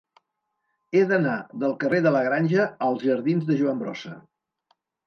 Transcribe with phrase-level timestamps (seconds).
[0.99, 4.21] He d'anar del carrer de la Granja als jardins de Joan Brossa.